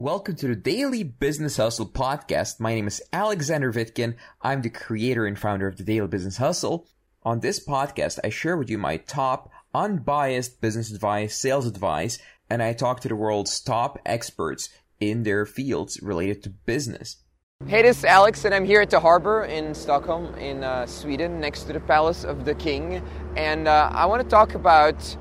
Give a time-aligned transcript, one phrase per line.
[0.00, 2.58] Welcome to the Daily Business Hustle podcast.
[2.58, 4.16] My name is Alexander Vitkin.
[4.40, 6.86] I'm the creator and founder of the Daily Business Hustle.
[7.22, 12.18] On this podcast, I share with you my top unbiased business advice, sales advice,
[12.48, 17.18] and I talk to the world's top experts in their fields related to business.
[17.66, 21.40] Hey, this is Alex, and I'm here at the harbor in Stockholm, in uh, Sweden,
[21.40, 23.02] next to the Palace of the King.
[23.36, 25.14] And uh, I want to talk about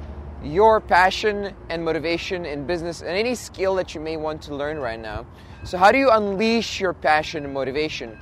[0.44, 4.80] your passion and motivation in business and any skill that you may want to learn
[4.80, 5.26] right now.
[5.64, 8.18] So, how do you unleash your passion and motivation?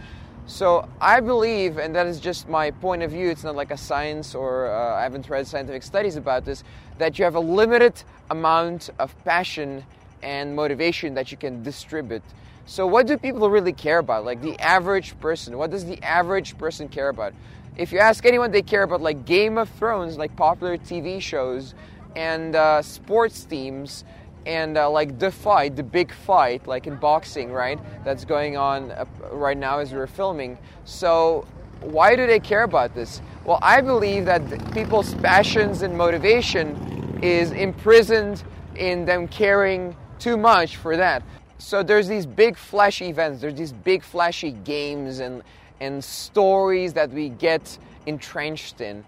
[0.48, 3.78] So, I believe, and that is just my point of view, it's not like a
[3.78, 6.64] science or uh, I haven't read scientific studies about this,
[6.98, 9.84] that you have a limited amount of passion
[10.24, 12.24] and motivation that you can distribute.
[12.66, 14.26] So, what do people really care about?
[14.26, 17.34] Like the average person, what does the average person care about?
[17.78, 21.76] If you ask anyone, they care about like Game of Thrones, like popular TV shows,
[22.18, 24.04] and uh, sports teams
[24.48, 27.80] and uh, like the fight, the big fight, like in boxing, right?
[28.04, 28.92] That's going on
[29.32, 30.58] right now as we're filming.
[30.84, 31.46] So,
[31.82, 33.22] why do they care about this?
[33.46, 34.42] Well, I believe that
[34.74, 38.44] people's passions and motivation is imprisoned
[38.76, 41.22] in them caring too much for that.
[41.60, 45.44] So there's these big flashy events, there's these big flashy games and
[45.80, 49.04] and stories that we get entrenched in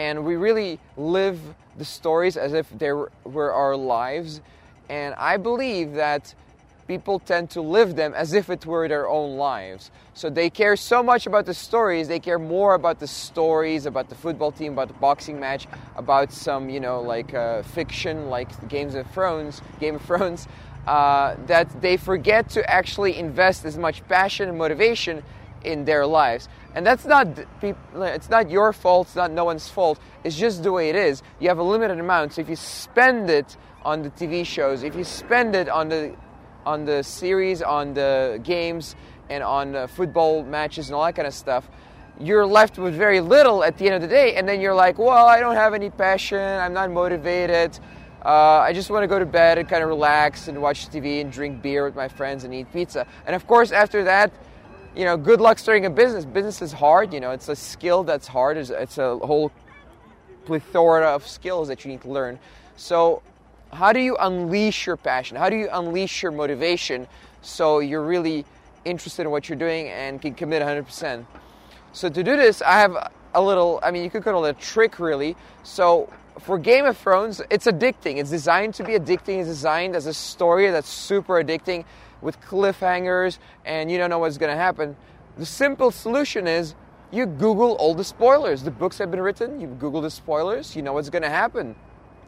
[0.00, 1.38] and we really live
[1.76, 4.40] the stories as if they were our lives.
[4.88, 6.34] And I believe that
[6.88, 9.90] people tend to live them as if it were their own lives.
[10.14, 14.08] So they care so much about the stories, they care more about the stories, about
[14.08, 18.48] the football team, about the boxing match, about some, you know, like uh, fiction, like
[18.68, 20.48] Games of Thrones, Game of Thrones,
[20.86, 25.22] uh, that they forget to actually invest as much passion and motivation
[25.62, 26.48] in their lives.
[26.74, 27.26] And that's not
[27.62, 29.98] it's not your fault, it's not no one's fault.
[30.22, 31.22] It's just the way it is.
[31.40, 32.34] You have a limited amount.
[32.34, 36.14] So if you spend it on the TV shows, if you spend it on the
[36.64, 38.94] on the series, on the games
[39.28, 41.68] and on football matches and all that kind of stuff,
[42.20, 44.98] you're left with very little at the end of the day and then you're like,
[44.98, 46.38] "Well, I don't have any passion.
[46.38, 47.78] I'm not motivated."
[48.24, 51.22] Uh, I just want to go to bed and kind of relax and watch TV
[51.22, 53.06] and drink beer with my friends and eat pizza.
[53.26, 54.30] And of course, after that,
[54.96, 56.24] you know, good luck starting a business.
[56.24, 57.12] Business is hard.
[57.12, 58.56] You know, it's a skill that's hard.
[58.56, 59.52] It's, it's a whole
[60.44, 62.38] plethora of skills that you need to learn.
[62.76, 63.22] So,
[63.72, 65.36] how do you unleash your passion?
[65.36, 67.06] How do you unleash your motivation
[67.40, 68.44] so you're really
[68.84, 71.24] interested in what you're doing and can commit 100%?
[71.92, 74.60] So, to do this, I have a little, I mean, you could call it a
[74.60, 75.36] trick really.
[75.62, 78.16] So, for Game of Thrones, it's addicting.
[78.16, 79.38] It's designed to be addicting.
[79.38, 81.84] It's designed as a story that's super addicting
[82.22, 84.96] with cliffhangers and you don't know what's going to happen.
[85.36, 86.74] The simple solution is
[87.10, 88.62] you Google all the spoilers.
[88.62, 91.74] The books have been written, you Google the spoilers, you know what's going to happen.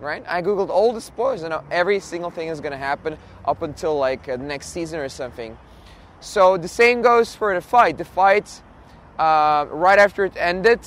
[0.01, 0.25] Right?
[0.27, 1.45] I Googled all the spoilers.
[1.45, 4.99] I know every single thing is going to happen up until like uh, next season
[4.99, 5.57] or something.
[6.19, 7.99] So the same goes for the fight.
[7.99, 8.63] The fight,
[9.17, 10.81] uh, right after it ended,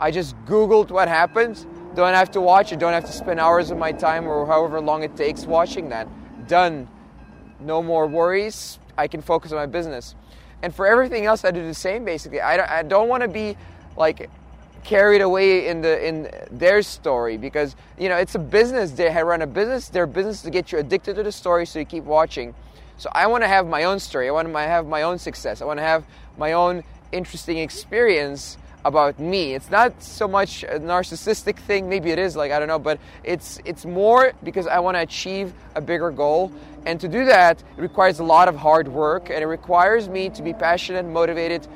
[0.00, 1.64] I just Googled what happened.
[1.94, 4.80] Don't have to watch it, don't have to spend hours of my time or however
[4.80, 6.08] long it takes watching that.
[6.48, 6.88] Done
[7.60, 8.78] no more worries.
[8.96, 10.14] I can focus on my business.
[10.62, 12.40] And for everything else, I do the same basically.
[12.40, 13.56] I don't, I don't want to be
[13.96, 14.30] like
[14.84, 18.92] carried away in the in their story because you know it's a business.
[18.92, 19.88] They run a business.
[19.88, 22.54] Their business to get you addicted to the story, so you keep watching.
[22.96, 24.28] So I want to have my own story.
[24.28, 25.62] I want to have my own success.
[25.62, 26.04] I want to have
[26.36, 29.54] my own interesting experience about me.
[29.54, 31.88] It's not so much a narcissistic thing.
[31.88, 35.02] Maybe it is, like I don't know, but it's it's more because I want to
[35.02, 36.52] achieve a bigger goal.
[36.86, 40.42] And to do that, requires a lot of hard work, and it requires me to
[40.42, 41.68] be passionate, motivated,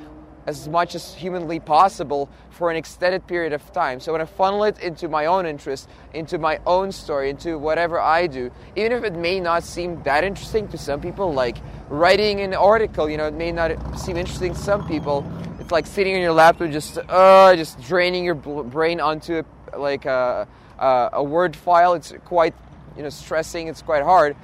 [0.46, 3.98] as much as humanly possible for an extended period of time.
[4.00, 7.98] So when I funnel it into my own interest, into my own story, into whatever
[7.98, 11.56] I do, even if it may not seem that interesting to some people, like
[11.88, 15.22] writing an article, you know, it may not seem interesting to some people.
[15.64, 19.42] It's like sitting on your laptop, just uh, just draining your brain onto
[19.74, 20.46] like a,
[20.78, 21.94] a, a word file.
[21.94, 22.54] It's quite
[22.98, 23.68] you know stressing.
[23.68, 24.36] It's quite hard.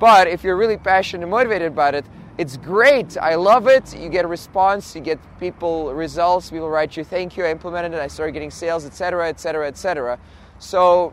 [0.00, 2.06] But if you're really passionate and motivated about it,
[2.38, 3.18] it's great.
[3.18, 3.94] I love it.
[3.94, 7.92] You get a response, you get people results, people write you thank you, I implemented
[7.92, 10.18] it, I started getting sales, etc., etc., etc.
[10.58, 11.12] So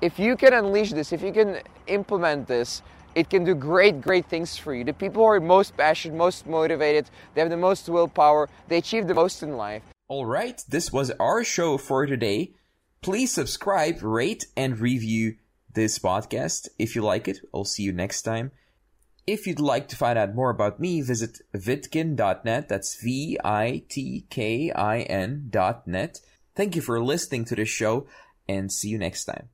[0.00, 2.82] if you can unleash this, if you can implement this,
[3.14, 4.84] it can do great, great things for you.
[4.84, 9.06] The people who are most passionate, most motivated, they have the most willpower, they achieve
[9.06, 9.82] the most in life.
[10.08, 12.54] All right, this was our show for today.
[13.02, 15.36] Please subscribe, rate, and review
[15.72, 17.38] this podcast if you like it.
[17.54, 18.50] I'll see you next time.
[19.26, 22.68] If you'd like to find out more about me, visit vitkin.net.
[22.68, 26.20] That's V I T K I N dot net.
[26.56, 28.06] Thank you for listening to this show
[28.48, 29.50] and see you next time.